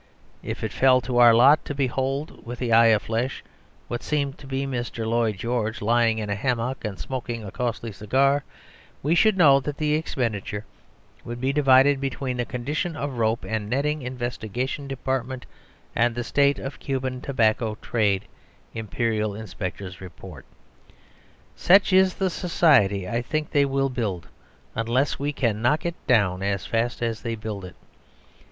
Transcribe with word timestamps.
If 0.41 0.63
it 0.63 0.73
fell 0.73 0.99
to 1.01 1.19
our 1.19 1.31
lot 1.31 1.63
to 1.65 1.75
behold 1.75 2.43
(with 2.43 2.57
the 2.57 2.73
eye 2.73 2.87
of 2.87 3.03
flesh) 3.03 3.43
what 3.87 4.01
seemed 4.01 4.39
to 4.39 4.47
be 4.47 4.65
Mr. 4.65 5.05
Lloyd 5.05 5.37
George 5.37 5.79
lying 5.79 6.17
in 6.17 6.27
a 6.27 6.33
hammock 6.33 6.83
and 6.83 6.97
smoking 6.97 7.43
a 7.43 7.51
costly 7.51 7.91
cigar, 7.91 8.43
we 9.03 9.13
should 9.13 9.37
know 9.37 9.59
that 9.59 9.77
the 9.77 9.93
expenditure 9.93 10.65
would 11.23 11.39
be 11.39 11.53
divided 11.53 12.01
between 12.01 12.35
the 12.37 12.45
"Condition 12.45 12.95
of 12.95 13.19
Rope 13.19 13.45
and 13.47 13.69
Netting 13.69 14.01
Investigation 14.01 14.87
Department," 14.87 15.45
and 15.95 16.15
the 16.15 16.23
"State 16.23 16.57
of 16.57 16.79
Cuban 16.79 17.21
Tobacco 17.21 17.75
Trade: 17.75 18.25
Imperial 18.73 19.35
Inspector's 19.35 20.01
Report." 20.01 20.45
Such 21.55 21.93
is 21.93 22.15
the 22.15 22.31
society 22.31 23.07
I 23.07 23.21
think 23.21 23.51
they 23.51 23.65
will 23.65 23.89
build 23.89 24.27
unless 24.73 25.19
we 25.19 25.31
can 25.31 25.61
knock 25.61 25.85
it 25.85 25.93
down 26.07 26.41
as 26.41 26.65
fast 26.65 27.03
as 27.03 27.21
they 27.21 27.35
build 27.35 27.63
it. 27.63 27.75